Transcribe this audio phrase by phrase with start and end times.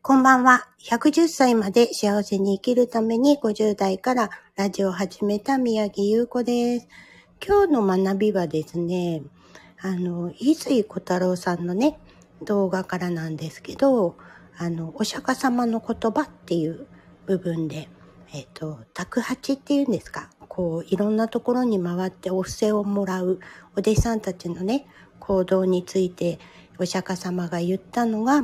[0.00, 0.68] こんばんは。
[0.80, 6.88] 110歳まで幸せに生きるために50代からラジオを始めた宮城優子です。
[7.46, 9.20] 今日の学びはですね、
[9.82, 11.98] あの、伊水小太郎さんのね、
[12.40, 14.16] 動画からなんですけど、
[14.56, 16.86] あの、お釈迦様の言葉っていう
[17.26, 17.90] 部分で、
[18.32, 23.40] えっ、と、宅八っていうんですか、こう、いろんなところに回ってお布施をもらう
[23.76, 24.86] お弟子さんたちのね、
[25.20, 26.38] 行動について
[26.78, 28.42] お釈迦様が言ったのが、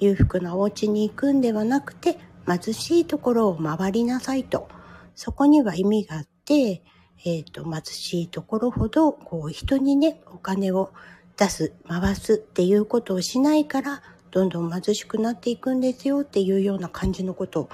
[0.00, 4.68] 裕福なお家に行くんではなくて、貧しいところを回りなさいと。
[5.14, 6.82] そこには意味があって、
[7.24, 10.90] えっ、と、貧しいところほど、こう、人にね、お金を
[11.36, 17.68] 出す、回すっていうことをしないから、どんどん貧しくなっていくんですよっていうような感じのことを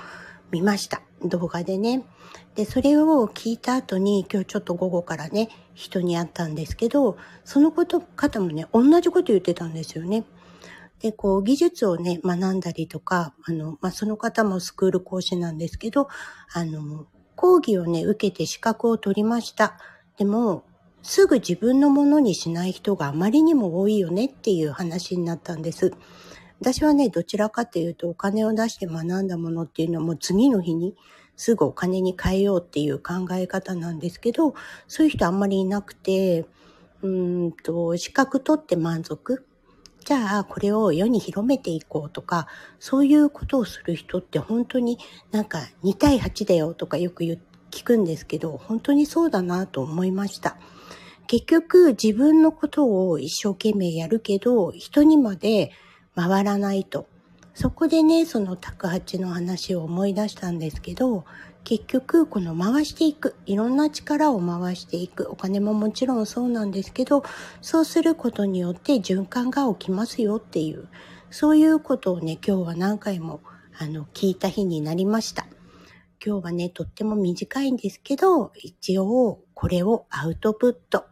[0.50, 1.02] 見ました。
[1.22, 2.04] 動画でね。
[2.56, 10.24] で、それを聞いた後に、今日ちょっと午後からね、人に会ったんですけど、そのこと、方もね、同じこと言ってたんですよね。
[11.00, 16.08] で、こう、技術をね、学んだりとか、あの、まあ、その方もスクール講師なんですけど、
[16.52, 19.78] あの、講義をね、受けて資格を取りました。
[20.16, 20.64] でも、
[21.02, 25.92] すぐ自分のものにしない人があまりにも多いよねっていう話になったんです。
[26.60, 30.96] 私はね、どちらかというと、お金を出して学んだものっていうのはもう次の日に
[31.36, 34.54] すぐお金に変えようっていう考え方なんですけど、
[34.88, 36.46] そういう人あんまりいなくて、
[37.02, 39.46] うんと、資格取って満足。
[40.06, 42.46] じゃあ、これを世に広めていこうとか、
[42.78, 44.98] そういうことをする人って本当に
[45.32, 50.58] なんか2対8だよとかよく聞くんですけど、本当にそうだなと思いました。
[51.26, 55.72] 結局、自分のことを一生懸命やるけど、人にまで
[56.14, 57.08] 回らないと。
[57.58, 61.24] そこでね、その宅八の話を思い出したんですけど、
[61.64, 67.22] 結局、この回していく、いろんな力を回していく、お金ももちろんそうなんですけど、
[67.62, 70.88] そうすることによって循環が起きますよっていう、
[71.30, 73.40] そういうことをね、今日は何回も、
[73.78, 75.46] あの、聞いた日になりました。
[76.22, 81.06] 今日はね、とっても短いんですけど、一応、これをアウトプット。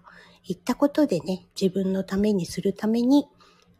[0.46, 3.26] 言ったことでね、自分のためにするために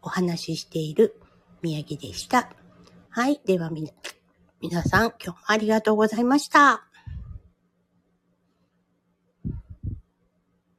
[0.01, 1.21] お話ししている
[1.65, 2.51] 宮城でした。
[3.09, 3.41] はい。
[3.43, 3.91] ではみ、
[4.61, 6.85] 皆さん、今日もありがとうございました。